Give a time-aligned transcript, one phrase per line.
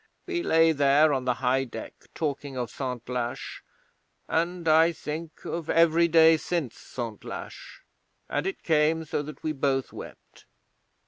[0.25, 3.61] We lay there on the high deck talking of Santlache,
[4.27, 7.83] and, I think, of every day since Santlache,
[8.27, 10.47] and it came so that we both wept.